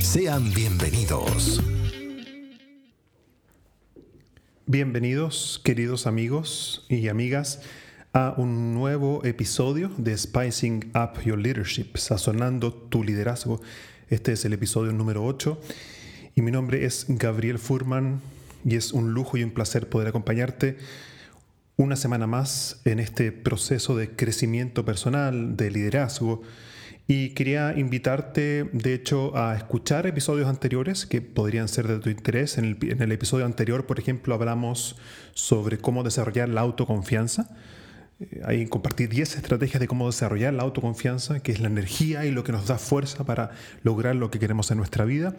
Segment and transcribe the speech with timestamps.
[0.00, 1.62] Sean bienvenidos.
[4.66, 7.60] Bienvenidos, queridos amigos y amigas,
[8.12, 13.60] a un nuevo episodio de Spicing Up Your Leadership, sazonando tu liderazgo.
[14.08, 15.60] Este es el episodio número 8
[16.34, 18.20] y mi nombre es Gabriel Furman
[18.64, 20.78] y es un lujo y un placer poder acompañarte
[21.76, 26.42] una semana más en este proceso de crecimiento personal, de liderazgo
[27.12, 32.56] y quería invitarte, de hecho, a escuchar episodios anteriores que podrían ser de tu interés.
[32.56, 34.94] En el, episodio anterior, por ejemplo, hablamos
[35.34, 37.50] sobre cómo desarrollar la autoconfianza.
[38.20, 42.30] Eh, ahí compartí 10 estrategias de cómo desarrollar la autoconfianza, que es la energía y
[42.30, 43.50] lo que nos da fuerza para
[43.82, 45.34] lograr lo que queremos en nuestra vida.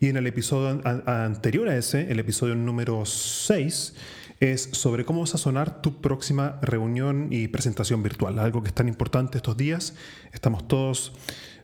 [0.00, 3.94] Y en el episodio anterior a ese, el episodio número 6,
[4.40, 9.36] es sobre cómo sazonar tu próxima reunión y presentación virtual, algo que es tan importante
[9.36, 9.94] estos días.
[10.32, 11.12] Estamos todos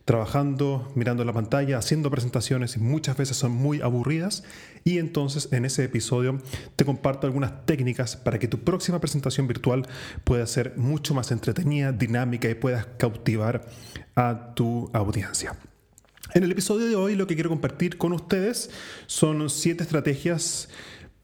[0.05, 4.45] trabajando, mirando la pantalla, haciendo presentaciones y muchas veces son muy aburridas.
[4.85, 6.41] Y entonces en ese episodio
[6.77, 9.89] te comparto algunas técnicas para que tu próxima presentación virtual
[10.23, 13.67] pueda ser mucho más entretenida, dinámica y puedas cautivar
[14.15, 15.57] a tu audiencia.
[16.35, 18.71] En el episodio de hoy lo que quiero compartir con ustedes
[19.07, 20.69] son siete estrategias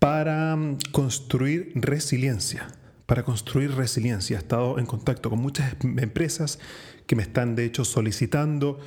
[0.03, 2.67] para mm, construir resiliencia.
[3.07, 4.37] Para construir resiliencia.
[4.37, 6.59] He estado en contacto con muchas empresas
[7.07, 8.81] que me están de hecho solicitando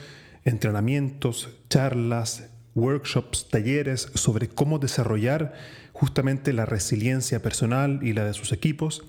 [0.43, 5.53] entrenamientos, charlas, workshops, talleres sobre cómo desarrollar
[5.93, 9.05] justamente la resiliencia personal y la de sus equipos.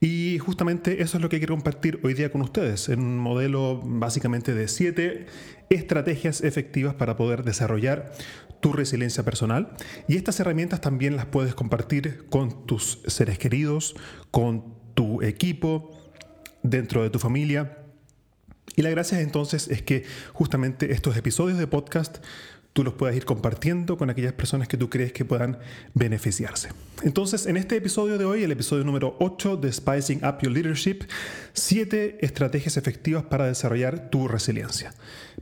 [0.00, 3.80] Y justamente eso es lo que quiero compartir hoy día con ustedes, en un modelo
[3.82, 5.26] básicamente de siete
[5.68, 8.12] estrategias efectivas para poder desarrollar
[8.64, 9.76] tu resiliencia personal.
[10.08, 13.94] Y estas herramientas también las puedes compartir con tus seres queridos,
[14.30, 14.64] con
[14.94, 15.90] tu equipo,
[16.62, 17.80] dentro de tu familia.
[18.74, 22.24] Y la gracia entonces es que justamente estos episodios de podcast
[22.72, 25.58] tú los puedas ir compartiendo con aquellas personas que tú crees que puedan
[25.92, 26.70] beneficiarse.
[27.02, 31.00] Entonces, en este episodio de hoy, el episodio número 8 de Spicing Up Your Leadership,
[31.52, 34.94] 7 estrategias efectivas para desarrollar tu resiliencia.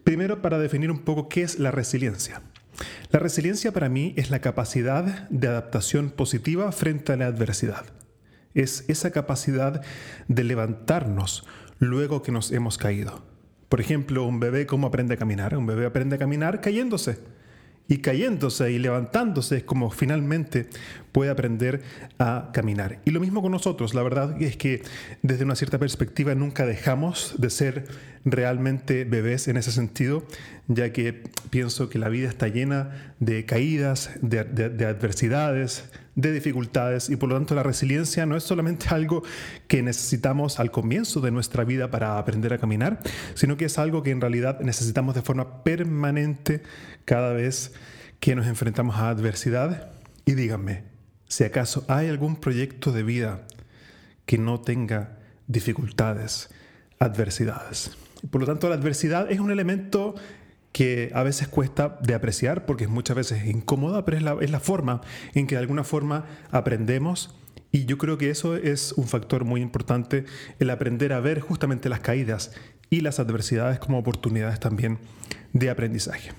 [0.02, 2.42] Primero, para definir un poco qué es la resiliencia.
[3.10, 7.86] La resiliencia para mí es la capacidad de adaptación positiva frente a la adversidad.
[8.54, 9.82] Es esa capacidad
[10.28, 11.46] de levantarnos
[11.78, 13.24] luego que nos hemos caído.
[13.68, 15.56] Por ejemplo, un bebé, ¿cómo aprende a caminar?
[15.56, 17.18] Un bebé aprende a caminar cayéndose.
[17.88, 20.68] Y cayéndose y levantándose es como finalmente
[21.10, 21.82] puede aprender
[22.18, 23.00] a caminar.
[23.04, 23.94] Y lo mismo con nosotros.
[23.94, 24.82] La verdad es que
[25.22, 27.84] desde una cierta perspectiva nunca dejamos de ser
[28.24, 30.24] realmente bebés en ese sentido,
[30.68, 37.08] ya que pienso que la vida está llena de caídas, de, de adversidades, de dificultades
[37.08, 39.22] y por lo tanto la resiliencia no es solamente algo
[39.68, 43.00] que necesitamos al comienzo de nuestra vida para aprender a caminar,
[43.34, 46.62] sino que es algo que en realidad necesitamos de forma permanente
[47.04, 47.72] cada vez
[48.20, 49.90] que nos enfrentamos a adversidad.
[50.24, 50.84] Y díganme,
[51.26, 53.46] si acaso hay algún proyecto de vida
[54.26, 56.50] que no tenga dificultades,
[56.98, 57.96] adversidades.
[58.30, 60.14] Por lo tanto, la adversidad es un elemento
[60.72, 64.50] que a veces cuesta de apreciar porque es muchas veces incómoda, pero es la, es
[64.50, 65.02] la forma
[65.34, 67.34] en que de alguna forma aprendemos
[67.70, 70.26] y yo creo que eso es un factor muy importante,
[70.58, 72.52] el aprender a ver justamente las caídas
[72.90, 74.98] y las adversidades como oportunidades también
[75.54, 76.32] de aprendizaje.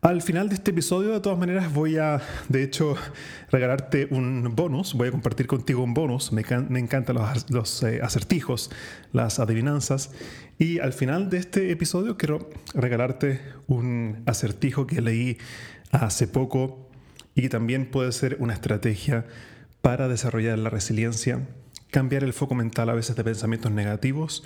[0.00, 2.94] Al final de este episodio, de todas maneras, voy a, de hecho,
[3.50, 4.94] regalarte un bonus.
[4.94, 6.30] Voy a compartir contigo un bonus.
[6.30, 7.16] Me, encantan
[7.48, 8.70] los, eh, acertijos,
[9.12, 10.12] las adivinanzas.
[10.56, 15.38] Y al final de este episodio quiero regalarte un acertijo que leí
[15.90, 16.88] hace poco
[17.34, 19.26] y que también puede ser una estrategia
[19.82, 21.48] para desarrollar la resiliencia,
[21.90, 24.44] cambiar el foco mental a veces de pensamientos negativos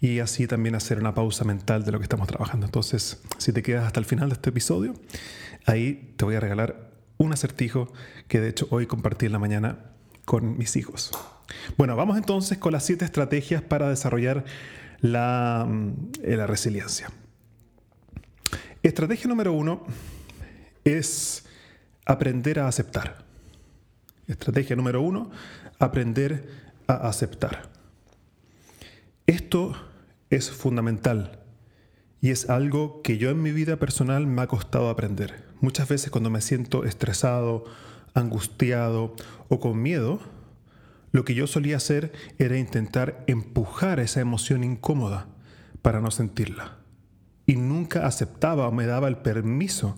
[0.00, 2.66] y así también hacer una pausa mental de lo que estamos trabajando.
[2.66, 4.94] Entonces, si te quedas hasta el final de este episodio,
[5.66, 7.92] ahí te voy a regalar un acertijo
[8.26, 9.90] que de hecho hoy compartí en la mañana
[10.24, 11.10] con mis hijos.
[11.76, 14.44] Bueno, vamos entonces con las siete estrategias para desarrollar
[15.00, 15.92] la, mm,
[16.22, 17.10] la resiliencia.
[18.82, 19.84] Estrategia número uno
[20.84, 21.44] es
[22.06, 23.26] aprender a aceptar.
[24.26, 25.30] Estrategia número uno,
[25.78, 26.48] aprender
[26.86, 27.68] a aceptar.
[29.26, 29.76] Esto
[30.30, 31.40] es fundamental
[32.20, 35.44] y es algo que yo en mi vida personal me ha costado aprender.
[35.60, 37.64] Muchas veces cuando me siento estresado,
[38.14, 39.14] angustiado
[39.48, 40.20] o con miedo,
[41.12, 45.26] lo que yo solía hacer era intentar empujar esa emoción incómoda
[45.82, 46.76] para no sentirla.
[47.46, 49.96] Y nunca aceptaba o me daba el permiso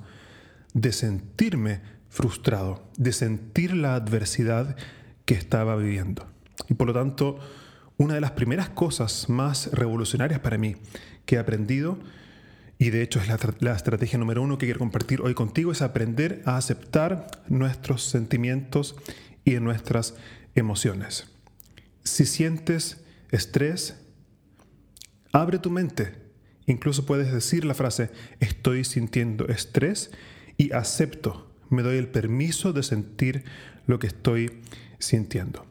[0.75, 4.77] de sentirme frustrado, de sentir la adversidad
[5.25, 6.27] que estaba viviendo.
[6.69, 7.39] Y por lo tanto,
[7.97, 10.77] una de las primeras cosas más revolucionarias para mí
[11.27, 11.99] que he aprendido,
[12.79, 16.43] y de hecho es la, estrategia número uno que quiero compartir hoy contigo, es aprender
[16.47, 18.97] a aceptar nuestros sentimientos
[19.45, 20.15] y nuestras
[20.55, 21.29] emociones.
[22.03, 24.01] Si sientes estrés,
[25.33, 26.21] abre tu mente.
[26.67, 28.11] Incluso puedes decir la frase,
[28.41, 30.11] estoy sintiendo estrés
[30.57, 33.45] y acepto, me doy el permiso de sentir
[33.87, 34.61] lo que estoy
[34.99, 35.67] sintiendo.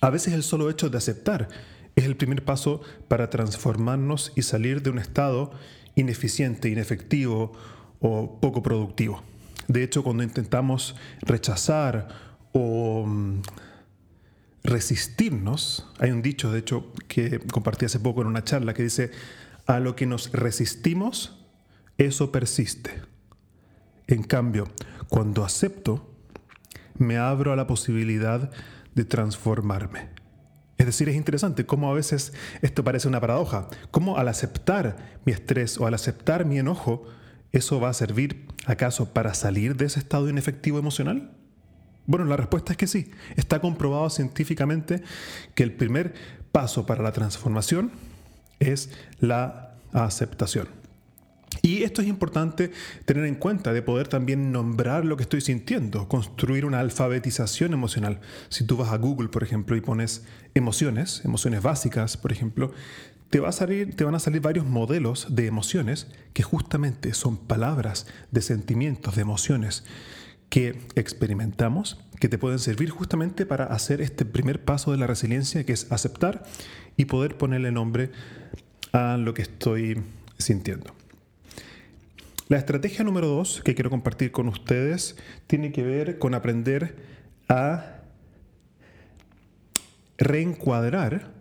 [0.00, 1.48] A veces el solo hecho de aceptar
[1.94, 5.52] es el primer paso para transformarnos y salir de un estado
[5.94, 7.52] ineficiente, inefectivo
[8.00, 9.22] o poco productivo.
[9.66, 12.08] De hecho, cuando intentamos rechazar
[12.52, 13.40] o mm,
[14.62, 19.10] resistirnos, hay un dicho, de hecho, que compartí hace poco en una charla que dice,
[19.66, 21.44] a lo que nos resistimos,
[21.98, 23.02] eso persiste.
[24.06, 24.68] En cambio,
[25.08, 26.12] cuando acepto,
[26.98, 30.08] me abro a la posibilidad de transformarme.
[30.78, 35.32] Es decir, es interesante cómo a veces esto parece una paradoja, cómo al aceptar mi
[35.32, 37.04] estrés o al aceptar mi enojo,
[37.52, 41.30] eso va a servir acaso para salir de ese estado inefectivo emocional?
[42.06, 43.10] Bueno, la respuesta es que sí.
[43.36, 45.02] Está comprobado científicamente
[45.54, 46.14] que el primer
[46.52, 47.90] paso para la transformación
[48.60, 50.68] es la aceptación.
[51.66, 52.70] Y esto es importante
[53.06, 58.20] tener en cuenta, de poder también nombrar lo que estoy sintiendo, construir una alfabetización emocional.
[58.50, 60.24] Si tú vas a Google, por ejemplo, y pones
[60.54, 62.70] emociones, emociones básicas, por ejemplo,
[63.30, 67.36] te, va a salir, te van a salir varios modelos de emociones que justamente son
[67.36, 69.82] palabras de sentimientos, de emociones
[70.48, 75.66] que experimentamos, que te pueden servir justamente para hacer este primer paso de la resiliencia,
[75.66, 76.44] que es aceptar
[76.96, 78.12] y poder ponerle nombre
[78.92, 80.00] a lo que estoy
[80.38, 80.94] sintiendo.
[82.48, 85.16] La estrategia número dos que quiero compartir con ustedes
[85.48, 86.94] tiene que ver con aprender
[87.48, 88.02] a
[90.16, 91.32] reencuadrar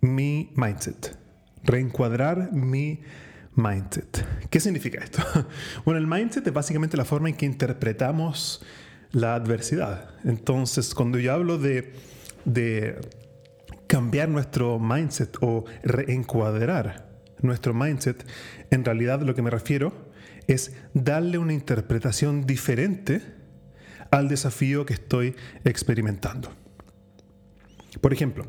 [0.00, 1.18] mi mindset.
[1.64, 3.02] Reencuadrar mi
[3.54, 4.26] mindset.
[4.48, 5.22] ¿Qué significa esto?
[5.84, 8.64] Bueno, el mindset es básicamente la forma en que interpretamos
[9.12, 10.14] la adversidad.
[10.24, 11.92] Entonces, cuando yo hablo de,
[12.46, 12.98] de
[13.86, 17.09] cambiar nuestro mindset o reencuadrar
[17.42, 18.26] nuestro mindset,
[18.70, 20.10] en realidad lo que me refiero
[20.46, 23.22] es darle una interpretación diferente
[24.10, 26.50] al desafío que estoy experimentando.
[28.00, 28.46] Por ejemplo,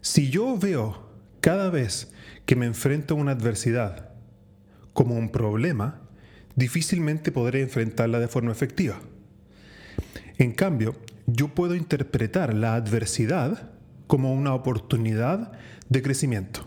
[0.00, 1.10] si yo veo
[1.40, 2.12] cada vez
[2.46, 4.10] que me enfrento a una adversidad
[4.92, 6.02] como un problema,
[6.56, 9.00] difícilmente podré enfrentarla de forma efectiva.
[10.38, 10.94] En cambio,
[11.26, 13.70] yo puedo interpretar la adversidad
[14.06, 15.52] como una oportunidad
[15.88, 16.66] de crecimiento.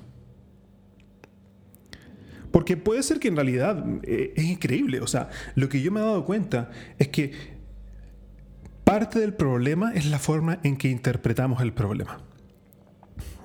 [2.56, 5.02] Porque puede ser que en realidad eh, es increíble.
[5.02, 7.34] O sea, lo que yo me he dado cuenta es que
[8.86, 12.22] parte del problema es la forma en que interpretamos el problema.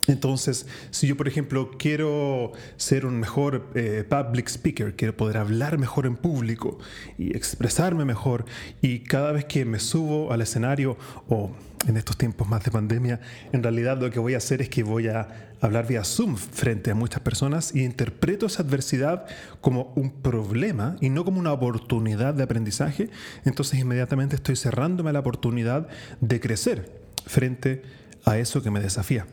[0.07, 5.78] Entonces, si yo, por ejemplo, quiero ser un mejor eh, public speaker, quiero poder hablar
[5.78, 6.78] mejor en público
[7.19, 8.45] y expresarme mejor,
[8.80, 10.97] y cada vez que me subo al escenario
[11.28, 11.50] o
[11.87, 13.21] en estos tiempos más de pandemia,
[13.52, 16.90] en realidad lo que voy a hacer es que voy a hablar vía Zoom frente
[16.90, 19.26] a muchas personas y interpreto esa adversidad
[19.61, 23.11] como un problema y no como una oportunidad de aprendizaje,
[23.45, 25.88] entonces inmediatamente estoy cerrándome la oportunidad
[26.21, 27.83] de crecer frente
[28.25, 29.26] a eso que me desafía.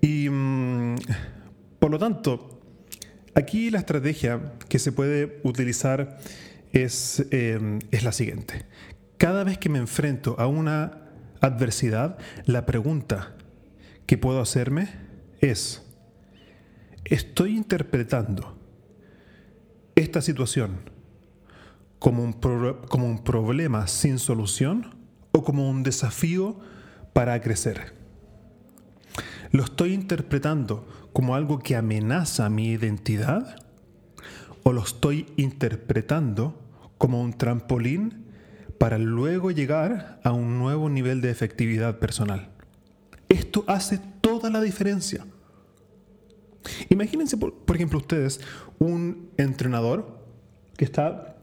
[0.00, 0.96] Y mm,
[1.78, 2.60] por lo tanto,
[3.34, 6.18] aquí la estrategia que se puede utilizar
[6.72, 8.66] es, eh, es la siguiente.
[9.18, 11.06] Cada vez que me enfrento a una
[11.40, 13.34] adversidad, la pregunta
[14.06, 14.88] que puedo hacerme
[15.40, 15.82] es,
[17.04, 18.58] ¿estoy interpretando
[19.94, 20.80] esta situación
[21.98, 22.32] como un,
[22.88, 24.94] como un problema sin solución
[25.32, 26.60] o como un desafío
[27.12, 27.95] para crecer?
[29.52, 33.56] ¿Lo estoy interpretando como algo que amenaza mi identidad?
[34.62, 36.60] ¿O lo estoy interpretando
[36.98, 38.26] como un trampolín
[38.78, 42.50] para luego llegar a un nuevo nivel de efectividad personal.
[43.28, 45.26] Esto hace toda la diferencia.
[46.88, 48.40] Imagínense, por, ejemplo, ustedes,
[48.78, 50.24] un entrenador
[50.76, 51.36] que está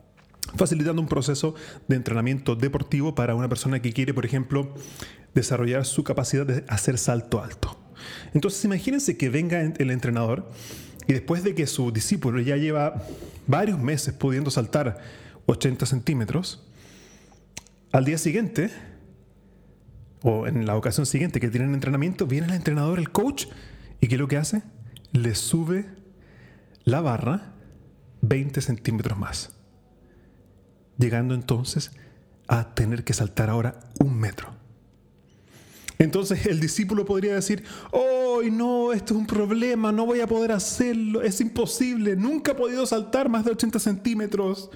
[0.55, 1.55] facilitando un proceso
[1.88, 4.74] de entrenamiento deportivo para una persona que quiere, por ejemplo,
[5.33, 7.82] desarrollar su capacidad de hacer salto alto.
[8.33, 10.50] Entonces imagínense que venga el entrenador
[11.07, 13.03] y después de que su discípulo ya lleva
[13.48, 15.00] varios meses pudiendo saltar
[15.45, 16.63] 80 centímetros,
[17.91, 18.72] al día siguiente,
[20.22, 23.48] o en la ocasión siguiente que tienen entrenamiento, viene el entrenador, el coach,
[24.00, 24.63] y ¿qué es lo que hace?
[25.12, 25.86] Le sube
[26.86, 27.53] la barra
[28.22, 29.51] 20 centímetros más,
[30.98, 31.91] llegando entonces
[32.48, 34.62] a tener que saltar ahora un metro.
[36.00, 40.51] Entonces el discípulo podría decir, oh no, esto es un problema, no voy a poder
[40.51, 44.69] hacerlo, es imposible, nunca he podido saltar más de 80 centímetros.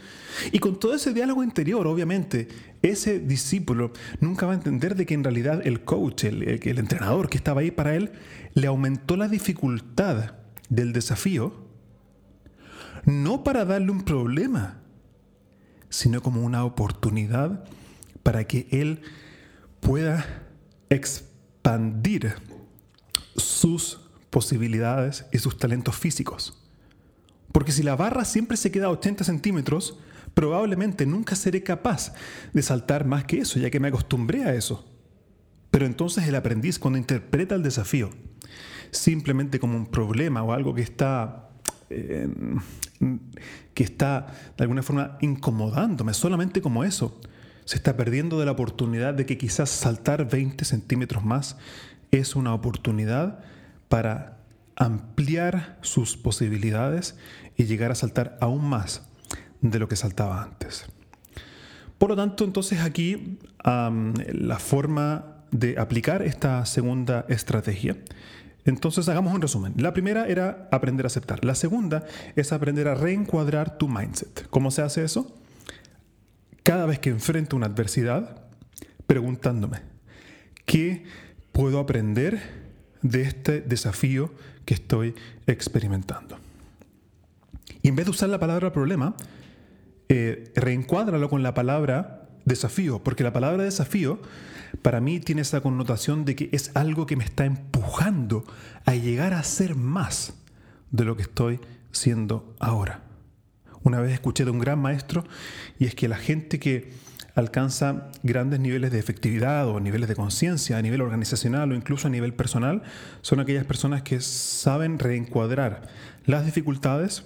[0.52, 2.48] Y con todo ese diálogo interior, obviamente,
[2.82, 7.30] ese discípulo nunca va a entender de que en realidad el coach, el, el entrenador
[7.30, 8.12] que estaba ahí para él,
[8.54, 10.36] le aumentó la dificultad
[10.70, 11.66] del desafío,
[13.06, 14.82] no para darle un problema,
[15.90, 17.64] sino como una oportunidad
[18.24, 19.02] para que él
[19.80, 20.47] pueda
[20.90, 22.36] expandir
[23.36, 26.64] sus posibilidades y sus talentos físicos.
[27.52, 29.98] Porque si la barra siempre se queda a 80 centímetros,
[30.34, 32.14] probablemente nunca seré capaz
[32.54, 34.86] de saltar más que eso, ya que me acostumbré a eso.
[35.72, 38.10] Pero entonces el aprendiz, cuando interpreta el desafío
[38.92, 41.50] simplemente como un problema o algo que está,
[41.90, 42.30] eh,
[43.74, 44.28] que está
[44.58, 47.20] de alguna forma incomodándome, solamente como eso,
[47.68, 51.58] se está perdiendo de la oportunidad de que quizás saltar 20 centímetros más
[52.12, 53.40] es una oportunidad
[53.90, 54.38] para
[54.78, 57.18] ampliar sus posibilidades
[57.58, 59.02] y llegar a saltar aún más
[59.60, 60.86] de lo que saltaba antes.
[61.98, 67.98] Por lo tanto, entonces aquí la forma de aplicar esta segunda estrategia.
[68.64, 69.74] Entonces hagamos un resumen.
[69.76, 71.44] La primera era aprender a aceptar.
[71.44, 72.06] La segunda
[72.38, 74.48] es aprender a reencuadrar tu mindset.
[74.50, 75.38] ¿Cómo se hace eso?
[76.68, 78.42] Cada vez que enfrento una adversidad
[79.06, 79.80] preguntándome,
[80.66, 81.06] ¿qué
[81.54, 82.42] puedo aprender
[83.02, 84.34] de este desafío
[84.66, 86.38] que estoy experimentando?
[87.82, 89.16] Y en vez de usar la palabra problema,
[90.10, 94.20] eh, reencuádralo con la palabra desafío, porque la palabra desafío
[94.82, 98.44] para mí tiene esa connotación de que es algo que me está empujando
[98.84, 100.34] a llegar a ser más
[100.92, 101.62] de lo que estoy
[101.94, 103.07] siendo ahora.
[103.88, 105.24] Una vez escuché de un gran maestro
[105.80, 106.92] y es que la gente que
[107.36, 112.10] alcanza grandes niveles de efectividad o niveles de conciencia a nivel organizacional o incluso a
[112.10, 112.84] nivel personal
[113.22, 115.88] son aquellas personas que saben reencuadrar
[116.26, 117.24] las dificultades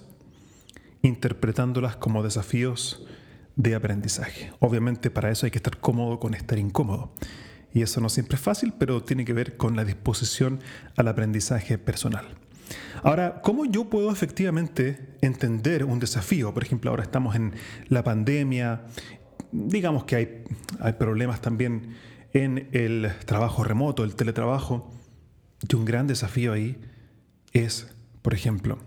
[1.02, 3.08] interpretándolas como desafíos
[3.56, 4.54] de aprendizaje.
[4.60, 7.12] Obviamente para eso hay que estar cómodo con estar incómodo.
[7.74, 10.60] Y eso no siempre es fácil, pero tiene que ver con la disposición
[10.96, 12.28] al aprendizaje personal.
[13.04, 16.54] Ahora, ¿cómo yo puedo efectivamente entender un desafío?
[16.54, 17.54] Por ejemplo, ahora estamos en
[17.88, 18.86] la pandemia,
[19.52, 20.44] digamos que hay,
[20.80, 21.96] hay problemas también
[22.34, 24.92] en el trabajo remoto, el teletrabajo,
[25.68, 26.82] y un gran desafío ahí
[27.54, 28.80] es, por ejemplo,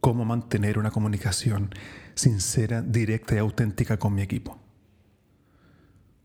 [0.00, 1.70] cómo mantener una comunicación
[2.14, 4.60] sincera, directa y auténtica con mi equipo.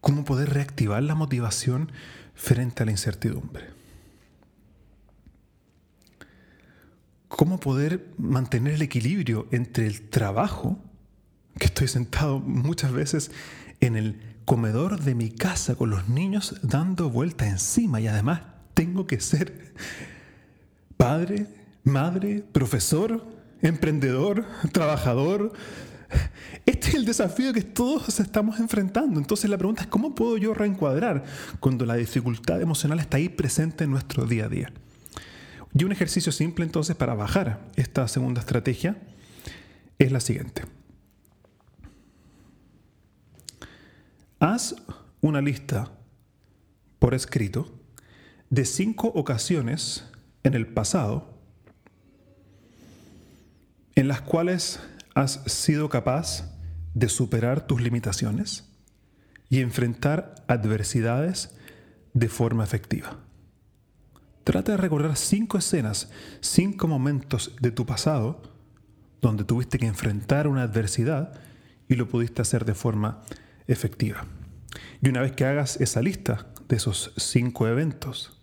[0.01, 1.91] Cómo poder reactivar la motivación
[2.35, 3.78] frente a la incertidumbre.
[7.29, 10.77] Cómo poder mantener el equilibrio entre el trabajo,
[11.57, 13.31] que estoy sentado muchas veces
[13.79, 18.41] en el comedor de mi casa con los niños dando vuelta encima y además
[18.73, 19.73] tengo que ser
[20.97, 21.45] padre,
[21.83, 23.25] madre, profesor,
[23.61, 25.53] emprendedor, trabajador.
[26.65, 29.19] Este es el desafío que todos estamos enfrentando.
[29.19, 31.23] Entonces la pregunta es, ¿cómo puedo yo reencuadrar
[31.59, 34.73] cuando la dificultad emocional está ahí presente en nuestro día a día?
[35.73, 38.97] Y un ejercicio simple entonces para bajar esta segunda estrategia
[39.97, 40.63] es la siguiente.
[44.39, 44.75] Haz
[45.21, 45.91] una lista
[46.97, 47.71] por escrito
[48.49, 50.05] de cinco ocasiones
[50.43, 51.37] en el pasado
[53.95, 54.79] en las cuales
[55.13, 56.49] has sido capaz
[56.93, 58.69] de superar tus limitaciones
[59.49, 61.53] y enfrentar adversidades
[62.13, 63.17] de forma efectiva.
[64.43, 66.09] Trata de recordar cinco escenas,
[66.41, 68.41] cinco momentos de tu pasado
[69.21, 71.33] donde tuviste que enfrentar una adversidad
[71.87, 73.21] y lo pudiste hacer de forma
[73.67, 74.25] efectiva.
[75.01, 78.39] Y una vez que hagas esa lista de esos cinco eventos,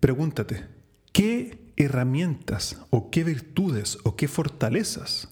[0.00, 0.64] pregúntate,
[1.12, 5.28] ¿qué herramientas o qué virtudes o qué fortalezas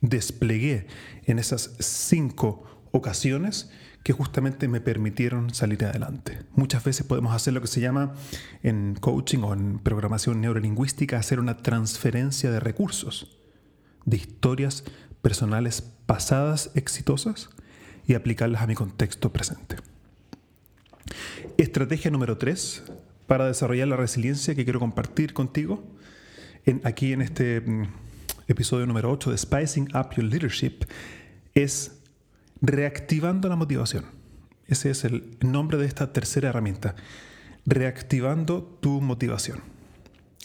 [0.00, 0.86] desplegué
[1.24, 3.70] en esas cinco ocasiones
[4.02, 6.38] que justamente me permitieron salir adelante.
[6.54, 8.14] Muchas veces podemos hacer lo que se llama
[8.62, 13.38] en coaching o en programación neurolingüística, hacer una transferencia de recursos,
[14.04, 14.84] de historias
[15.20, 17.50] personales pasadas exitosas
[18.06, 19.76] y aplicarlas a mi contexto presente.
[21.58, 22.84] Estrategia número 3
[23.26, 25.84] para desarrollar la resiliencia que quiero compartir contigo
[26.84, 27.84] aquí en este mm,
[28.48, 30.84] episodio número 8 de Spicing Up Your Leadership
[31.54, 31.97] es
[32.60, 34.06] reactivando la motivación.
[34.66, 36.94] Ese es el nombre de esta tercera herramienta.
[37.66, 39.60] Reactivando tu motivación.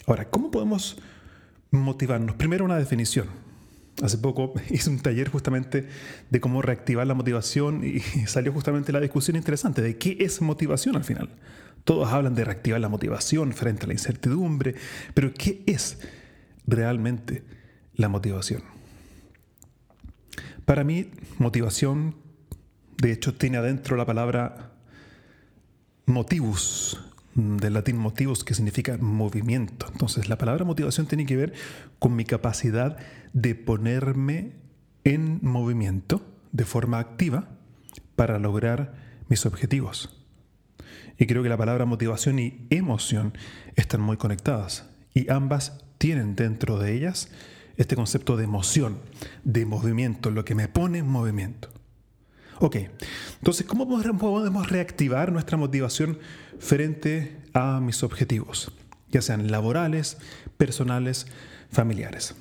[0.06, 0.96] Ahora, ¿cómo podemos
[1.70, 2.36] motivarnos?
[2.36, 3.28] Primero una definición.
[4.02, 5.88] Hace poco hice un taller justamente
[6.30, 10.96] de cómo reactivar la motivación y salió justamente la discusión interesante de qué es motivación
[10.96, 11.30] al final.
[11.84, 14.74] Todos hablan de reactivar la motivación frente a la incertidumbre,
[15.12, 15.98] pero ¿qué es
[16.66, 17.44] realmente
[17.94, 18.73] la motivación?
[20.64, 22.16] Para mí, motivación,
[22.96, 24.72] de hecho, tiene adentro la palabra
[26.06, 27.00] motivus,
[27.34, 29.86] del latín motivus, que significa movimiento.
[29.92, 31.52] Entonces, la palabra motivación tiene que ver
[31.98, 32.96] con mi capacidad
[33.32, 34.52] de ponerme
[35.04, 37.48] en movimiento de forma activa
[38.16, 38.94] para lograr
[39.28, 40.24] mis objetivos.
[41.18, 43.36] Y creo que la palabra motivación y emoción
[43.76, 47.30] están muy conectadas y ambas tienen dentro de ellas
[47.76, 48.98] este concepto de emoción,
[49.44, 51.70] de movimiento, lo que me pone en movimiento.
[52.60, 52.76] Ok,
[53.38, 56.18] entonces, ¿cómo podemos reactivar nuestra motivación
[56.58, 58.70] frente a mis objetivos,
[59.10, 60.18] ya sean laborales,
[60.56, 61.26] personales,
[61.70, 62.34] familiares?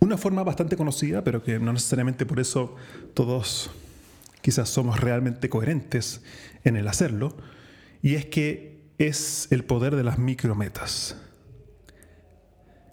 [0.00, 2.76] Una forma bastante conocida, pero que no necesariamente por eso
[3.14, 3.70] todos
[4.40, 6.22] quizás somos realmente coherentes
[6.64, 7.36] en el hacerlo,
[8.02, 11.16] y es que es el poder de las micrometas.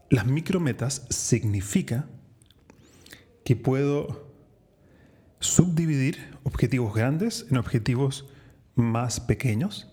[0.09, 2.07] Las micrometas significa
[3.43, 4.31] que puedo
[5.39, 8.25] subdividir objetivos grandes en objetivos
[8.75, 9.91] más pequeños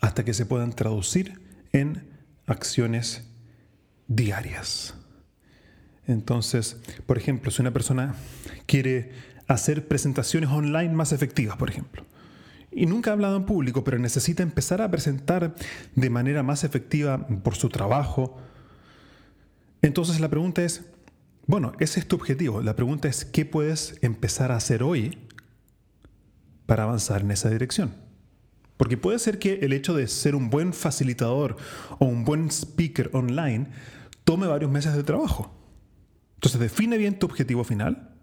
[0.00, 1.40] hasta que se puedan traducir
[1.72, 2.08] en
[2.46, 3.28] acciones
[4.08, 4.94] diarias.
[6.06, 8.14] Entonces, por ejemplo, si una persona
[8.66, 9.10] quiere
[9.48, 12.04] hacer presentaciones online más efectivas, por ejemplo,
[12.70, 15.54] y nunca ha hablado en público, pero necesita empezar a presentar
[15.94, 18.38] de manera más efectiva por su trabajo.
[19.82, 20.84] Entonces la pregunta es,
[21.46, 22.62] bueno, ese es tu objetivo.
[22.62, 25.18] La pregunta es, ¿qué puedes empezar a hacer hoy
[26.66, 27.94] para avanzar en esa dirección?
[28.76, 31.56] Porque puede ser que el hecho de ser un buen facilitador
[31.98, 33.68] o un buen speaker online
[34.24, 35.54] tome varios meses de trabajo.
[36.34, 38.16] Entonces define bien tu objetivo final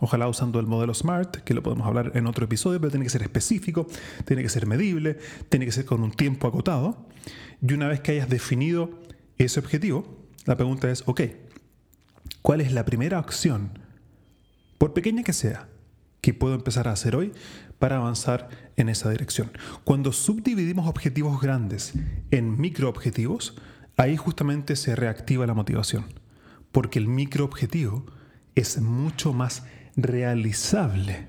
[0.00, 3.10] Ojalá usando el modelo SMART, que lo podemos hablar en otro episodio, pero tiene que
[3.10, 3.86] ser específico,
[4.24, 7.06] tiene que ser medible, tiene que ser con un tiempo acotado.
[7.60, 8.90] Y una vez que hayas definido
[9.38, 11.22] ese objetivo, la pregunta es, ok,
[12.42, 13.78] ¿cuál es la primera acción,
[14.78, 15.68] por pequeña que sea,
[16.20, 17.32] que puedo empezar a hacer hoy
[17.78, 19.52] para avanzar en esa dirección?
[19.84, 21.94] Cuando subdividimos objetivos grandes
[22.30, 23.56] en microobjetivos,
[23.96, 26.06] ahí justamente se reactiva la motivación,
[26.72, 28.06] porque el microobjetivo
[28.54, 29.64] es mucho más
[29.96, 31.28] realizable,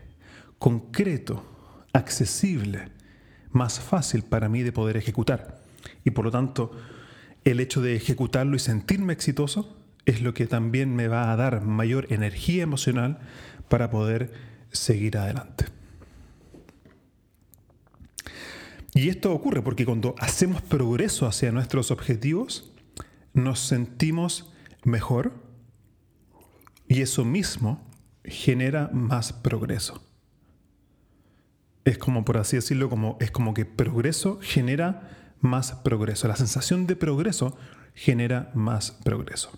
[0.57, 2.91] concreto, accesible,
[3.51, 5.61] más fácil para mí de poder ejecutar.
[6.03, 6.71] Y por lo tanto,
[7.45, 11.61] el hecho de ejecutarlo y sentirme exitoso es lo que también me va a dar
[11.61, 13.19] mayor energía emocional
[13.69, 14.31] para poder
[14.71, 15.65] seguir adelante.
[18.93, 22.71] Y esto ocurre porque cuando hacemos progreso hacia nuestros objetivos,
[23.33, 24.53] nos sentimos
[24.83, 25.33] mejor
[26.87, 27.83] y eso mismo
[28.23, 30.03] genera más progreso.
[31.85, 36.27] Es como, por así decirlo, como, es como que progreso genera más progreso.
[36.27, 37.55] La sensación de progreso
[37.93, 39.51] genera más progreso.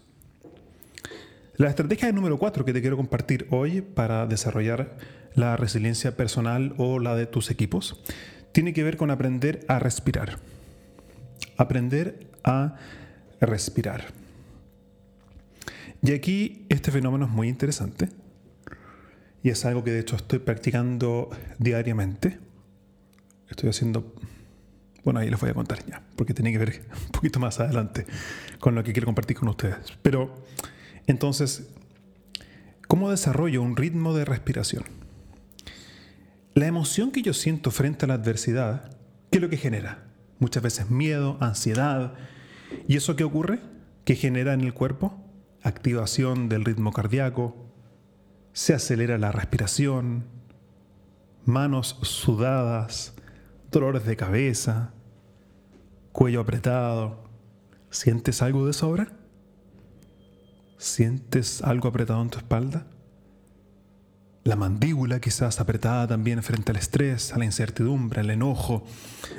[1.55, 4.97] La estrategia número 4 que te quiero compartir hoy para desarrollar
[5.35, 8.01] la resiliencia personal o la de tus equipos
[8.51, 10.39] tiene que ver con aprender a respirar.
[11.55, 12.75] Aprender a
[13.39, 14.05] respirar.
[16.01, 18.09] Y aquí este fenómeno es muy interesante
[19.43, 22.39] y es algo que de hecho estoy practicando diariamente.
[23.49, 24.13] Estoy haciendo...
[25.05, 28.05] Bueno, ahí les voy a contar ya, porque tiene que ver un poquito más adelante
[28.59, 29.93] con lo que quiero compartir con ustedes.
[30.01, 30.35] Pero
[31.05, 31.69] entonces,
[32.87, 34.83] ¿cómo desarrollo un ritmo de respiración?
[36.55, 38.97] La emoción que yo siento frente a la adversidad,
[39.29, 40.05] ¿qué es lo que genera?
[40.39, 42.13] Muchas veces miedo, ansiedad.
[42.87, 43.59] ¿Y eso qué ocurre?
[44.05, 45.21] ¿Qué genera en el cuerpo?
[45.61, 47.55] Activación del ritmo cardíaco,
[48.53, 50.25] se acelera la respiración,
[51.43, 53.13] manos sudadas,
[53.69, 54.93] dolores de cabeza,
[56.15, 57.17] cuello apretado.
[57.89, 59.09] ¿Sientes algo de sobra?
[60.77, 62.87] ¿Sientes algo apretado en tu espalda?
[64.45, 68.85] La mandíbula quizás apretada también frente al estrés, a la incertidumbre, al enojo,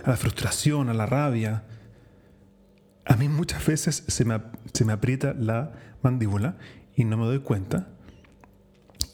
[0.05, 1.65] a la frustración, a la rabia.
[3.07, 4.39] A mí muchas veces se me,
[4.75, 6.59] se me aprieta la mandíbula
[6.95, 7.89] y no me doy cuenta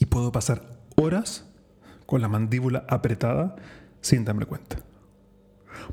[0.00, 1.46] y puedo pasar horas
[2.06, 3.54] con la mandíbula apretada
[4.00, 4.78] sin darme cuenta.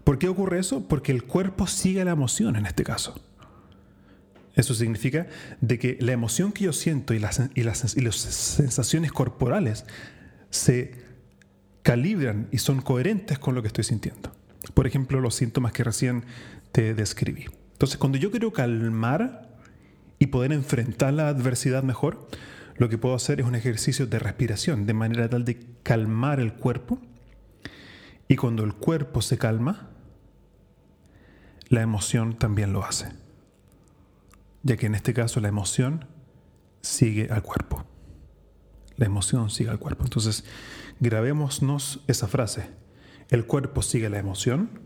[0.04, 0.88] ¿Por qué ocurre eso?
[0.88, 3.19] Porque el cuerpo sigue la emoción en este caso.
[4.56, 5.28] Eso significa
[5.62, 9.86] de que la emoción que yo siento y las, y las, y las sensaciones corporales
[10.49, 10.93] se
[11.82, 14.32] calibran y son coherentes con lo que estoy sintiendo.
[14.73, 16.25] Por ejemplo, los síntomas que recién
[16.71, 17.45] te describí.
[17.73, 19.49] Entonces, cuando yo quiero calmar
[20.19, 22.28] y poder enfrentar la adversidad mejor,
[22.75, 26.54] lo que puedo hacer es un ejercicio de respiración, de manera tal de calmar el
[26.54, 26.99] cuerpo.
[28.29, 29.89] Y cuando el cuerpo se calma,
[31.67, 33.11] la emoción también lo hace
[34.63, 36.05] ya que en este caso la emoción
[36.81, 37.85] sigue al cuerpo.
[38.97, 40.03] La emoción sigue al cuerpo.
[40.03, 40.43] Entonces,
[40.99, 42.69] grabémonos esa frase.
[43.29, 44.81] El cuerpo sigue la emoción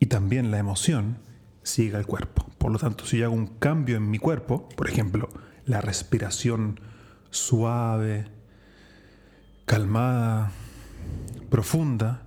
[0.00, 1.18] y también la emoción
[1.62, 2.46] sigue al cuerpo.
[2.58, 5.28] Por lo tanto, si yo hago un cambio en mi cuerpo, por ejemplo,
[5.66, 6.80] la respiración
[7.30, 8.28] suave,
[9.66, 10.52] calmada,
[11.50, 12.22] profunda,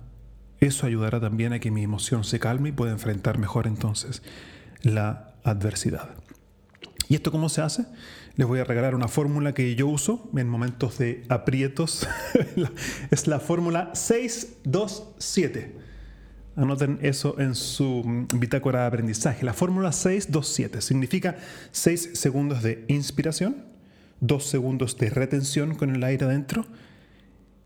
[0.60, 4.22] eso ayudará también a que mi emoción se calme y pueda enfrentar mejor entonces
[4.82, 6.10] la adversidad.
[7.08, 7.86] ¿Y esto cómo se hace?
[8.36, 12.08] Les voy a regalar una fórmula que yo uso en momentos de aprietos.
[13.10, 15.76] es la fórmula 627.
[16.56, 19.44] Anoten eso en su bitácora de aprendizaje.
[19.44, 21.36] La fórmula 627 significa
[21.72, 23.64] 6 segundos de inspiración,
[24.20, 26.66] 2 segundos de retención con el aire adentro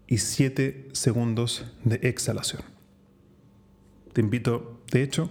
[0.06, 2.62] y 7 segundos de exhalación.
[4.12, 5.30] Te invito, de hecho,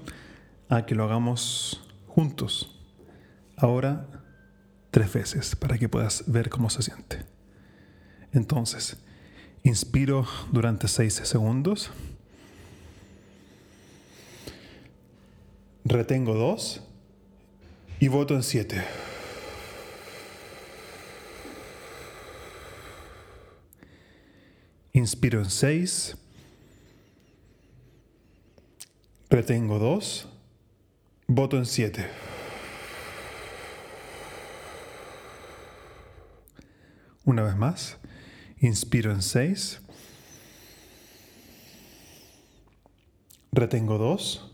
[0.69, 2.79] a que lo hagamos juntos.
[3.57, 4.07] Ahora,
[4.91, 7.19] tres veces para que puedas ver cómo se siente.
[8.31, 8.97] Entonces,
[9.63, 11.89] inspiro durante seis segundos.
[15.83, 16.81] Retengo dos
[17.99, 18.83] y voto en siete.
[24.95, 26.15] Inspiro en seis.
[29.29, 30.29] Retengo dos
[31.27, 32.07] Voto en 7.
[37.23, 37.97] Una vez más.
[38.59, 39.81] Inspiro en 6.
[43.51, 44.51] Retengo 2.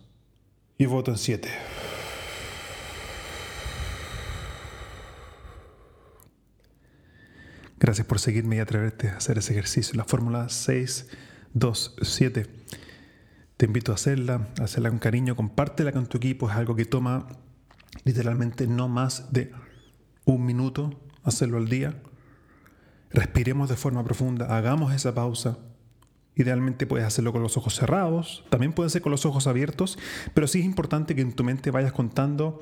[0.77, 1.49] Y voto en 7.
[7.81, 9.95] Gracias por seguirme y atreverte a hacer ese ejercicio.
[9.97, 11.07] La fórmula 6,
[11.55, 12.45] 2, 7
[13.57, 16.85] te invito a hacerla, a hacerla con cariño, compártela con tu equipo, es algo que
[16.85, 17.27] toma
[18.03, 19.51] literalmente no más de
[20.25, 21.99] un minuto hacerlo al día.
[23.09, 25.57] Respiremos de forma profunda, hagamos esa pausa.
[26.35, 29.97] Idealmente puedes hacerlo con los ojos cerrados, también puede ser con los ojos abiertos,
[30.35, 32.61] pero sí es importante que en tu mente vayas contando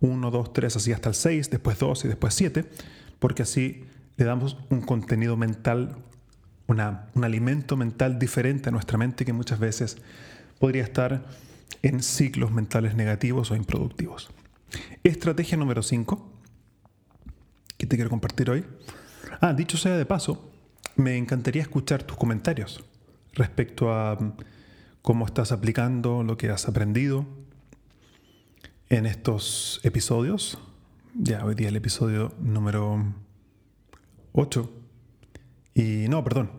[0.00, 2.68] 1, 2, 3, así hasta el 6, después 2 y después 7,
[3.20, 3.84] porque así
[4.16, 5.96] le damos un contenido mental,
[6.66, 9.98] un alimento mental diferente a nuestra mente que muchas veces
[10.58, 11.26] podría estar
[11.82, 14.30] en ciclos mentales negativos o improductivos.
[15.04, 16.32] Estrategia número 5,
[17.76, 18.64] que te quiero compartir hoy.
[19.40, 20.50] Ah, dicho sea de paso,
[20.96, 22.82] me encantaría escuchar tus comentarios
[23.34, 24.32] respecto a mm,
[25.02, 27.26] cómo estás aplicando lo que has aprendido
[28.88, 30.58] en estos episodios.
[31.14, 33.04] Ya, hoy día el episodio número
[34.36, 34.70] 8.
[35.74, 36.50] Y no, perdón,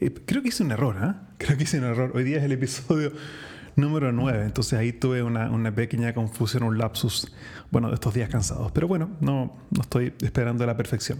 [0.00, 1.14] eh, creo que hice un error, ¿eh?
[1.38, 2.12] Creo que hice un error.
[2.14, 3.12] Hoy día es el episodio
[3.76, 7.32] número 9, entonces ahí tuve una, una, pequeña confusión, un lapsus,
[7.70, 8.70] bueno, de estos días cansados.
[8.72, 11.18] Pero bueno, no, no estoy esperando la perfección.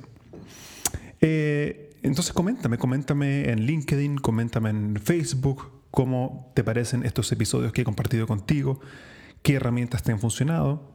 [1.21, 7.81] Eh, entonces coméntame, coméntame en LinkedIn, coméntame en Facebook cómo te parecen estos episodios que
[7.81, 8.81] he compartido contigo,
[9.43, 10.94] qué herramientas te han funcionado,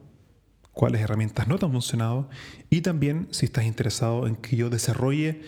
[0.80, 2.30] cuáles herramientas no te han funcionado
[2.70, 5.42] y también si estás interesado en que yo desarrolle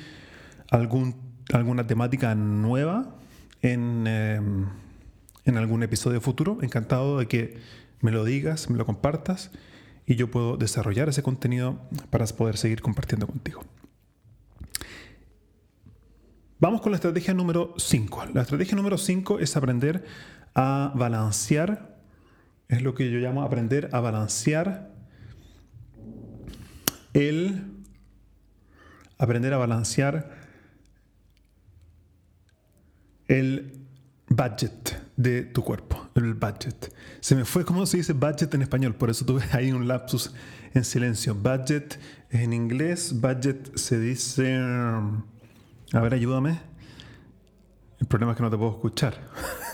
[0.70, 1.16] algún
[1.54, 3.16] alguna temática nueva
[3.62, 4.66] en, em,
[5.46, 7.56] en algún episodio futuro, encantado de que
[8.02, 9.50] me lo digas, me lo compartas
[10.04, 13.64] y yo puedo desarrollar ese contenido para poder seguir compartiendo contigo.
[16.58, 18.26] Vamos con la estrategia número 5.
[18.34, 20.04] La estrategia número 5 es aprender
[20.54, 21.96] a balancear,
[22.68, 24.91] es lo que yo llamo aprender a balancear
[27.12, 27.64] el
[29.18, 30.30] aprender a balancear
[33.28, 33.86] el
[34.28, 36.92] budget de tu cuerpo, el budget.
[37.20, 40.32] Se me fue cómo se dice budget en español, por eso tuve ahí un lapsus
[40.74, 41.34] en silencio.
[41.34, 41.98] Budget
[42.30, 44.56] en inglés, budget se dice...
[44.56, 46.60] A ver, ayúdame.
[48.00, 49.14] El problema es que no te puedo escuchar.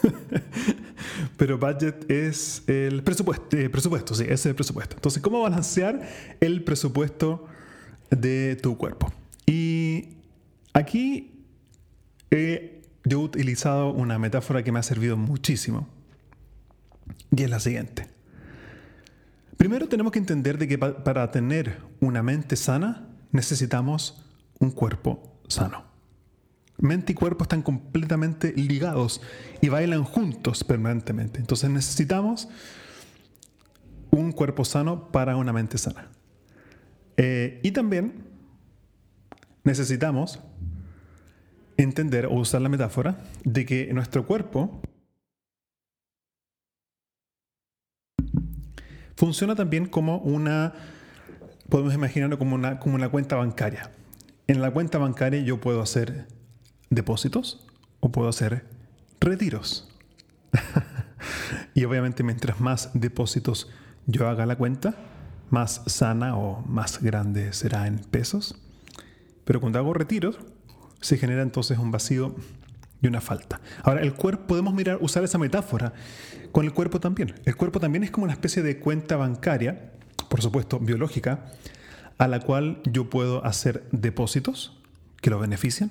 [1.36, 4.96] Pero budget es el presupuesto, eh, presupuesto, sí, ese es el presupuesto.
[4.96, 6.00] Entonces, ¿cómo balancear
[6.40, 7.46] el presupuesto
[8.10, 9.12] de tu cuerpo?
[9.46, 10.16] Y
[10.72, 11.32] aquí
[12.30, 15.88] yo he utilizado una metáfora que me ha servido muchísimo.
[17.30, 18.06] Y es la siguiente.
[19.56, 24.24] Primero tenemos que entender de que para tener una mente sana necesitamos
[24.60, 25.87] un cuerpo sano.
[26.78, 29.20] Mente y cuerpo están completamente ligados
[29.60, 31.40] y bailan juntos permanentemente.
[31.40, 32.48] Entonces necesitamos
[34.10, 36.08] un cuerpo sano para una mente sana.
[37.16, 38.24] Eh, y también
[39.64, 40.40] necesitamos
[41.76, 44.80] entender o usar la metáfora de que nuestro cuerpo
[49.16, 50.74] funciona también como una,
[51.68, 53.90] podemos imaginarlo como una, como una cuenta bancaria.
[54.46, 56.26] En la cuenta bancaria yo puedo hacer
[56.90, 57.66] depósitos
[58.00, 58.64] o puedo hacer
[59.20, 59.88] retiros.
[61.74, 63.68] y obviamente mientras más depósitos
[64.06, 64.94] yo haga la cuenta,
[65.50, 68.56] más sana o más grande será en pesos.
[69.44, 70.38] Pero cuando hago retiros,
[71.00, 72.34] se genera entonces un vacío
[73.00, 73.60] y una falta.
[73.82, 75.92] Ahora, el cuerpo, podemos mirar, usar esa metáfora
[76.52, 77.34] con el cuerpo también.
[77.44, 79.92] El cuerpo también es como una especie de cuenta bancaria,
[80.28, 81.46] por supuesto biológica,
[82.18, 84.76] a la cual yo puedo hacer depósitos
[85.20, 85.90] que lo benefician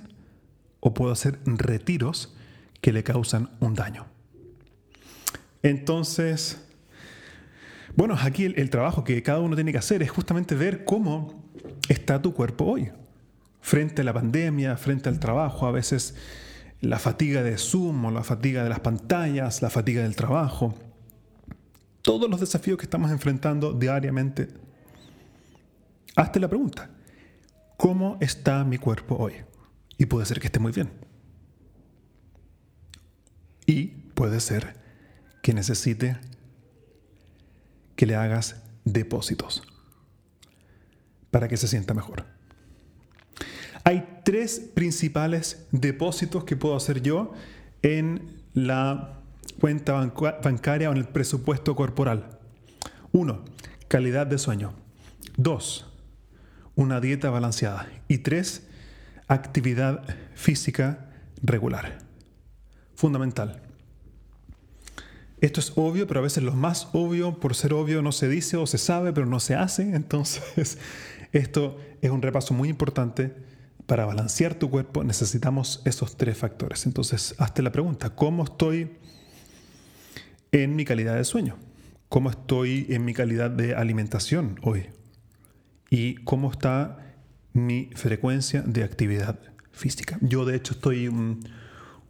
[0.80, 2.36] o puedo hacer retiros
[2.82, 4.06] que le causan un daño.
[5.63, 6.62] Entonces,
[7.96, 11.44] bueno, aquí el, trabajo que cada uno tiene que hacer es justamente ver cómo
[11.90, 12.92] está tu cuerpo hoy.
[13.60, 16.16] Frente a la pandemia, frente al trabajo, a veces
[16.80, 20.76] la fatiga de Zoom o la fatiga de las pantallas, la fatiga del trabajo.
[22.04, 24.50] Todos los desafíos que estamos enfrentando diariamente.
[26.16, 26.90] Hazte la pregunta,
[27.78, 29.34] ¿cómo está mi cuerpo hoy?
[29.98, 30.92] Y puede ser que esté muy bien.
[33.66, 34.76] Y puede ser
[35.42, 36.18] que necesite
[37.96, 39.64] que le hagas depósitos
[41.32, 42.26] para que se sienta mejor.
[43.84, 47.34] Hay tres principales depósitos que puedo hacer yo
[47.82, 49.22] en la
[49.60, 49.94] cuenta
[50.44, 52.38] bancaria o en el presupuesto corporal.
[53.12, 53.46] Uno,
[53.88, 54.74] calidad de sueño.
[55.38, 55.86] Dos,
[56.76, 57.90] una dieta balanceada.
[58.08, 58.67] Y tres,
[59.28, 60.04] actividad
[60.36, 61.10] física
[61.42, 62.00] regular.
[62.96, 63.62] Fundamental.
[65.40, 68.58] Esto es obvio, pero a veces lo más obvio, por ser obvio, no se dice
[68.58, 69.84] o se sabe, pero no se hace.
[69.96, 70.78] Entonces,
[71.32, 73.34] esto es un repaso muy importante.
[73.86, 76.86] Para balancear tu cuerpo necesitamos esos tres factores.
[76.86, 78.98] Entonces, hazte la pregunta, ¿cómo estoy
[80.52, 81.56] en mi calidad de sueño?
[82.10, 84.88] ¿Cómo estoy en mi calidad de alimentación hoy?
[85.90, 87.07] ¿Y cómo está
[87.58, 89.39] mi frecuencia de actividad
[89.72, 90.17] física.
[90.22, 91.39] Yo de hecho estoy mm,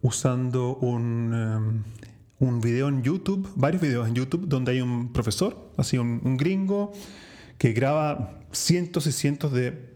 [0.02, 1.84] usando un, um,
[2.40, 6.92] un video en YouTube, varios videos en YouTube, donde hay un profesor, así un, gringo,
[7.58, 9.96] que graba cientos y cientos de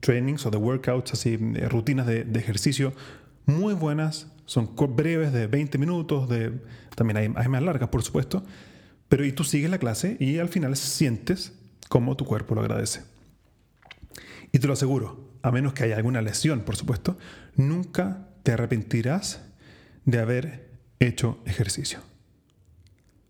[0.00, 1.36] trainings o de workouts, así
[1.68, 2.92] rutinas de, de, ejercicio
[3.46, 6.52] muy buenas, son breves de 20 minutos, de,
[6.94, 8.44] también hay, hay más largas por supuesto,
[9.08, 11.52] pero y tú sigues la clase y al final sientes
[11.88, 13.15] cómo tu cuerpo lo agradece.
[14.56, 17.18] Y te lo aseguro, a menos que haya alguna lesión, por supuesto,
[17.56, 19.42] nunca te arrepentirás
[20.06, 21.98] de haber hecho ejercicio.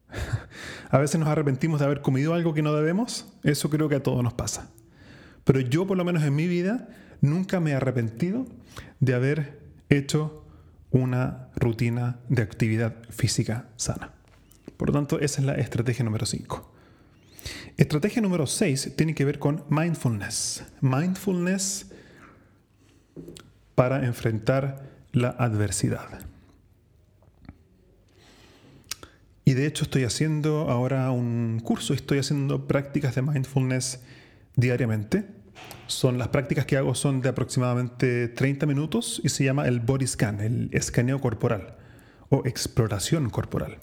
[0.88, 4.04] a veces nos arrepentimos de haber comido algo que no debemos, eso creo que a
[4.04, 4.70] todos nos pasa.
[5.42, 8.46] Pero yo por lo menos en mi vida nunca me he arrepentido
[9.00, 9.58] de haber
[9.88, 10.44] hecho
[10.92, 14.12] una rutina de actividad física sana.
[14.76, 16.75] Por lo tanto, esa es la estrategia número 5.
[17.76, 20.64] Estrategia número 6 tiene que ver con mindfulness.
[20.80, 21.90] Mindfulness
[23.74, 26.20] para enfrentar la adversidad.
[29.44, 34.00] Y de hecho estoy haciendo ahora un curso, estoy haciendo prácticas de mindfulness
[34.56, 35.26] diariamente.
[35.86, 40.06] Son las prácticas que hago son de aproximadamente 30 minutos y se llama el body
[40.06, 41.76] scan, el escaneo corporal
[42.30, 43.78] o exploración corporal.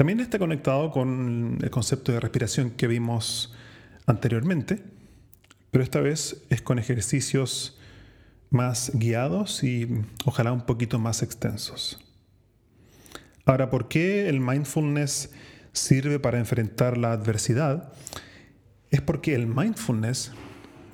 [0.00, 3.52] También está conectado con el concepto de respiración que vimos
[4.06, 4.82] anteriormente,
[5.70, 7.78] pero esta vez es con ejercicios
[8.48, 9.86] más guiados y
[10.24, 12.00] ojalá un poquito más extensos.
[13.44, 15.32] Ahora, ¿por qué el mindfulness
[15.74, 17.92] sirve para enfrentar la adversidad?
[18.88, 20.32] Es porque el mindfulness,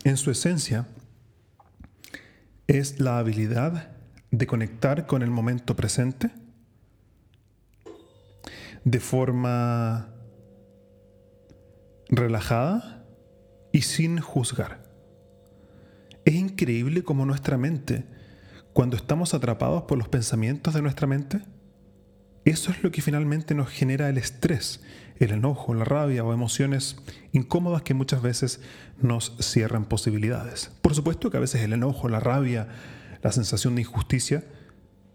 [0.02, 0.88] en su esencia,
[2.66, 3.88] es la habilidad
[4.32, 6.32] de conectar con el momento presente
[8.86, 10.14] de forma
[12.08, 13.04] relajada
[13.72, 14.84] y sin juzgar.
[16.24, 18.04] Es increíble cómo nuestra mente,
[18.72, 21.42] cuando estamos atrapados por los pensamientos de nuestra mente,
[22.44, 24.84] eso es lo que finalmente nos genera el estrés,
[25.18, 26.96] el enojo, la rabia o emociones
[27.32, 28.60] incómodas que muchas veces
[29.02, 30.70] nos cierran posibilidades.
[30.80, 32.68] Por supuesto que a veces el enojo, la rabia,
[33.20, 34.44] la sensación de injusticia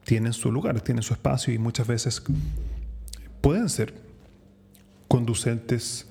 [0.03, 2.21] tienen su lugar, tienen su espacio y muchas veces
[3.41, 3.93] pueden ser
[5.08, 6.08] conducentes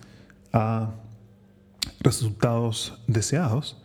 [0.53, 0.91] a
[2.01, 3.81] resultados deseados,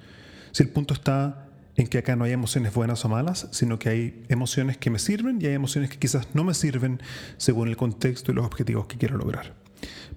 [0.51, 3.89] si el punto está en que acá no hay emociones buenas o malas, sino que
[3.89, 7.01] hay emociones que me sirven y hay emociones que quizás no me sirven
[7.37, 9.53] según el contexto y los objetivos que quiero lograr.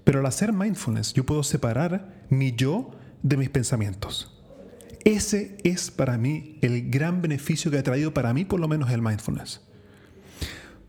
[0.03, 2.91] Pero al hacer mindfulness yo puedo separar mi yo
[3.23, 4.35] de mis pensamientos.
[5.03, 8.89] Ese es para mí el gran beneficio que ha traído para mí por lo menos
[8.91, 9.61] el mindfulness.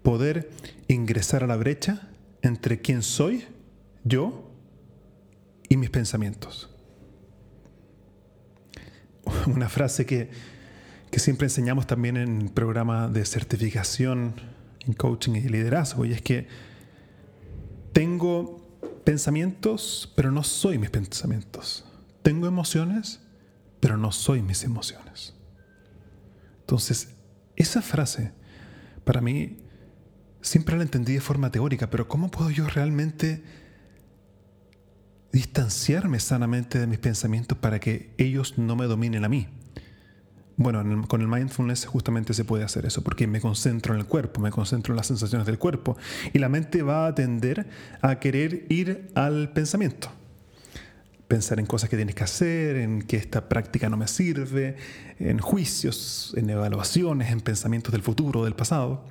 [0.02, 0.50] Poder
[0.88, 2.09] ingresar a la brecha
[2.42, 3.44] entre quién soy,
[4.04, 4.50] yo,
[5.68, 6.70] y mis pensamientos
[9.46, 10.30] una frase que,
[11.16, 14.34] siempre enseñamos también en programa de certificación
[14.86, 16.46] en coaching y liderazgo, y es que
[17.92, 21.84] tengo pensamientos, pero no soy mis pensamientos.
[22.22, 23.20] Tengo emociones,
[23.80, 25.34] pero no soy mis emociones.
[26.60, 27.14] Entonces,
[27.56, 28.32] esa frase,
[29.04, 29.58] para mí,
[30.42, 33.42] siempre la entendí de forma teórica, pero ¿cómo puedo yo realmente
[35.32, 39.48] distanciarme sanamente de mis pensamientos para que ellos no me dominen a mí.
[40.56, 44.42] Bueno, con el mindfulness justamente se puede hacer eso, porque me concentro en el cuerpo,
[44.42, 45.96] me concentro en las sensaciones del cuerpo,
[46.34, 47.66] y la mente va a tender
[48.02, 50.10] a querer ir al pensamiento.
[51.28, 54.76] Pensar en cosas que tienes que hacer, en que esta práctica no me sirve,
[55.18, 59.06] en juicios, en evaluaciones, en pensamientos del futuro, del pasado.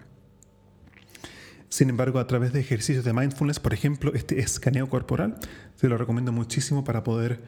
[1.69, 5.37] Sin embargo, a través de ejercicios de mindfulness, por ejemplo, este escaneo corporal,
[5.79, 7.41] te lo recomiendo muchísimo para poder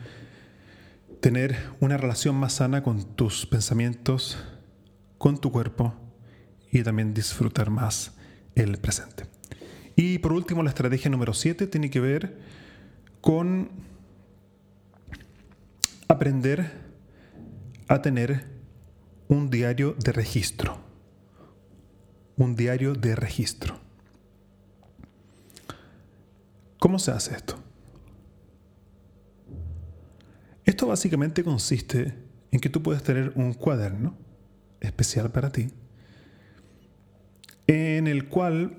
[1.22, 4.38] tener una relación más sana con tus pensamientos,
[5.18, 5.96] con tu cuerpo
[6.72, 8.16] y también disfrutar más
[8.56, 9.26] el presente.
[9.96, 12.40] Y por último, la estrategia número 7 tiene que ver
[13.22, 13.70] con
[16.08, 16.72] aprender
[17.88, 18.46] a tener
[19.28, 20.80] un diario de registro.
[22.38, 23.80] Un diario de registro.
[26.82, 27.60] ¿Cómo se hace esto?
[30.66, 32.16] Esto básicamente consiste
[32.50, 34.18] en que tú puedes tener un cuaderno
[34.80, 35.68] especial para ti,
[37.68, 38.78] en el cual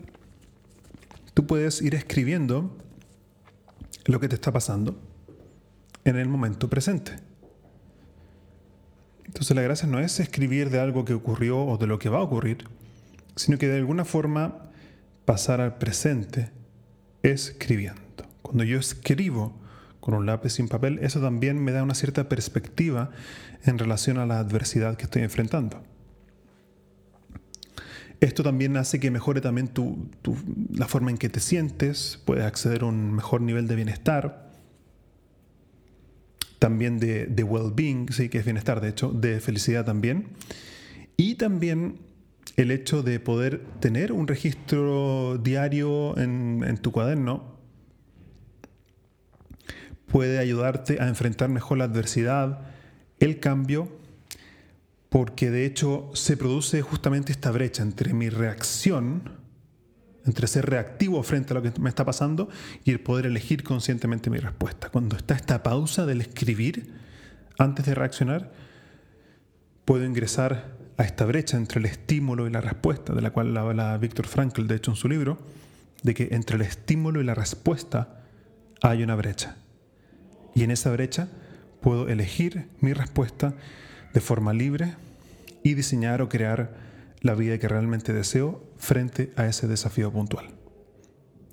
[1.32, 2.76] tú puedes ir escribiendo
[4.06, 5.00] lo que te está pasando
[6.04, 7.20] en el momento presente.
[9.26, 12.18] Entonces la gracia no es escribir de algo que ocurrió o de lo que va
[12.18, 12.64] a ocurrir,
[13.36, 14.72] sino que de alguna forma
[15.24, 16.50] pasar al presente
[17.22, 18.00] escribiendo.
[18.42, 19.58] Cuando yo escribo
[20.00, 23.10] con un lápiz sin papel, eso también me da una cierta perspectiva
[23.64, 25.82] en relación a la adversidad que estoy enfrentando.
[28.20, 30.08] Esto también hace que mejore también tu,
[30.72, 34.52] la forma en que te sientes, puedes acceder a un mejor nivel de bienestar,
[36.60, 40.28] también de, de well-being, sí que es bienestar, de hecho, de felicidad también.
[41.16, 41.98] Y también
[42.56, 47.58] el hecho de poder tener un registro diario en, tu cuaderno
[50.06, 52.60] puede ayudarte a enfrentar mejor la adversidad,
[53.18, 53.88] el cambio,
[55.08, 59.40] porque de hecho se produce justamente esta brecha entre mi reacción,
[60.26, 62.48] entre ser reactivo frente a lo que me está pasando
[62.84, 64.90] y el poder elegir conscientemente mi respuesta.
[64.90, 66.92] Cuando está esta pausa del escribir
[67.58, 68.52] antes de reaccionar,
[69.84, 73.98] puedo ingresar a esta brecha entre el estímulo y la respuesta, de la cual habla
[73.98, 75.38] Víctor Frankl, de hecho, en su libro,
[76.04, 78.22] de que entre el estímulo y la respuesta
[78.82, 79.56] hay una brecha.
[80.54, 81.28] Y en esa brecha
[81.80, 83.54] puedo elegir mi respuesta
[84.14, 84.94] de forma libre
[85.64, 86.76] y diseñar o crear
[87.20, 90.50] la vida que realmente deseo frente a ese desafío puntual.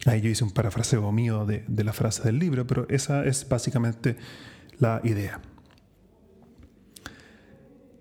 [0.06, 3.48] Ahí yo hice un parafraseo mío de, de la frase del libro, pero esa es
[3.50, 4.16] básicamente
[4.78, 5.42] la idea.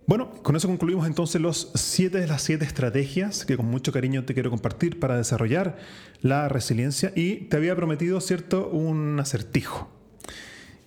[0.08, 4.24] Bueno, con eso concluimos entonces los siete de las siete estrategias que con mucho cariño
[4.24, 5.76] te quiero compartir para desarrollar
[6.22, 9.90] la resiliencia y te había prometido, ¿cierto?, un acertijo.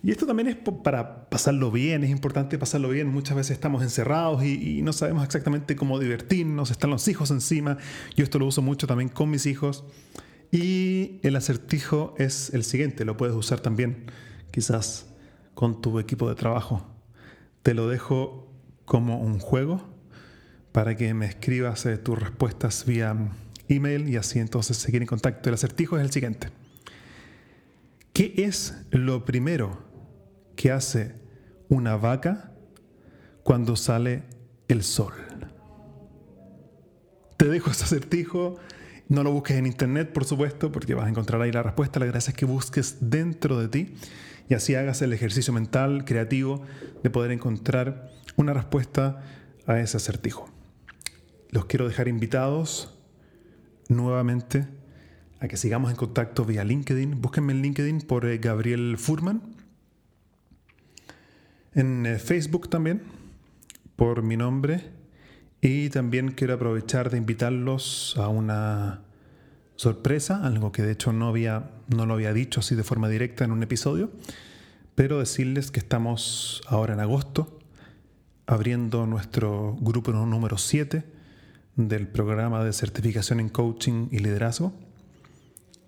[0.02, 3.06] Y esto también es para pasarlo bien, es importante pasarlo bien.
[3.06, 7.78] Muchas veces estamos encerrados y, no sabemos exactamente cómo divertirnos, están los hijos encima.
[8.16, 9.84] Yo esto lo uso mucho también con mis hijos.
[10.50, 14.06] Y el acertijo es el siguiente, lo puedes usar también
[14.50, 15.06] quizás
[15.54, 16.84] con tu equipo de trabajo.
[17.62, 18.41] Te lo dejo
[18.92, 19.82] como un juego
[20.70, 23.16] para que me escribas eh, tus respuestas vía
[23.68, 25.48] email y así entonces seguir en contacto.
[25.48, 26.48] El acertijo es el siguiente.
[28.12, 29.82] ¿Qué es lo primero
[30.56, 31.14] que hace
[31.70, 32.52] una vaca
[33.42, 34.24] cuando sale
[34.68, 35.14] el sol?
[37.38, 38.58] Te dejo ese acertijo.
[39.08, 41.98] No lo busques en internet, por supuesto, porque vas a encontrar ahí la respuesta.
[41.98, 43.94] La gracia es que busques dentro de ti
[44.50, 46.60] y así hagas el ejercicio mental, creativo,
[47.02, 49.22] de poder encontrar una respuesta
[49.66, 50.48] a ese acertijo.
[51.50, 52.98] Los quiero dejar invitados
[53.88, 54.66] nuevamente
[55.40, 57.20] a que sigamos en contacto vía LinkedIn.
[57.20, 59.42] Búsquenme en LinkedIn por eh, Gabriel Furman.
[61.74, 63.02] En eh, Facebook también,
[63.96, 64.90] por mi nombre.
[65.60, 69.02] Y también quiero aprovechar de invitarlos a una
[69.76, 73.44] sorpresa, algo que de hecho no, había, no lo había dicho así de forma directa
[73.44, 74.10] en un episodio,
[74.94, 77.58] pero decirles que estamos ahora en agosto
[78.46, 81.04] abriendo nuestro grupo número 7
[81.76, 84.72] del programa de certificación en coaching y liderazgo.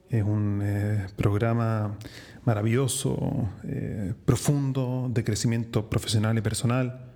[0.09, 1.98] Es un eh, programa
[2.44, 7.07] maravilloso, eh, profundo, de crecimiento profesional y personal,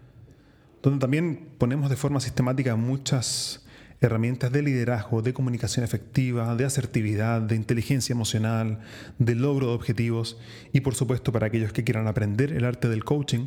[0.83, 3.65] donde también ponemos de forma sistemática muchas
[4.01, 8.81] herramientas de liderazgo, de comunicación efectiva, de asertividad, de inteligencia emocional,
[9.19, 10.39] de logro de objetivos.
[10.73, 13.47] Y por supuesto para aquellos que quieran aprender el arte del coaching,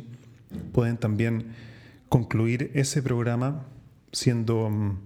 [0.72, 1.52] pueden también
[2.12, 3.64] concluir ese programa
[4.12, 4.98] siendo mm,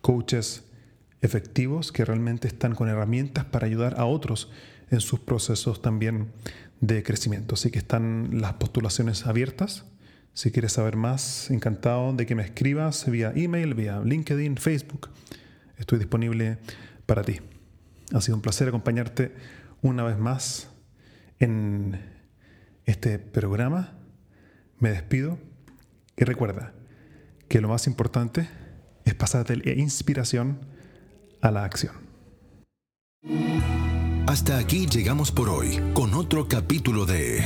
[0.00, 0.64] coaches
[1.20, 4.50] efectivos que realmente están con herramientas para ayudar a otros
[4.90, 6.32] en sus procesos también
[6.80, 7.54] de crecimiento.
[7.54, 9.84] Así que están las postulaciones abiertas.
[10.34, 15.10] Si quieres saber más, encantado de que me escribas vía email, vía LinkedIn, Facebook.
[15.78, 16.58] Estoy disponible
[17.06, 17.38] para ti.
[18.12, 19.32] Ha sido un placer acompañarte
[19.80, 20.68] una vez más
[21.38, 22.00] en
[22.84, 23.96] este programa.
[24.80, 25.38] Me despido
[26.22, 26.72] y recuerda
[27.48, 28.48] que lo más importante
[29.04, 30.60] es pasarte la inspiración
[31.40, 31.94] a la acción.
[34.26, 37.42] Hasta aquí llegamos por hoy con otro capítulo de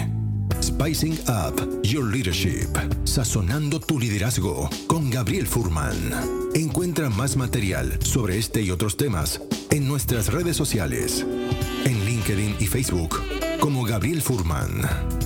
[0.63, 2.69] Spicing Up Your Leadership,
[3.05, 6.13] sazonando tu liderazgo con Gabriel Furman.
[6.55, 11.27] Encuentra más material sobre este y otros temas en nuestras redes sociales,
[11.87, 13.23] en LinkedIn y Facebook
[13.59, 14.83] como Gabriel Furman.